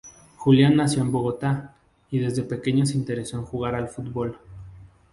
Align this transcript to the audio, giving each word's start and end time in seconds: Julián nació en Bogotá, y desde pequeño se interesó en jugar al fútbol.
Julián 0.35 0.77
nació 0.77 1.03
en 1.03 1.11
Bogotá, 1.11 1.75
y 2.09 2.17
desde 2.17 2.41
pequeño 2.41 2.87
se 2.87 2.97
interesó 2.97 3.37
en 3.37 3.43
jugar 3.45 3.75
al 3.75 3.87
fútbol. 3.87 4.39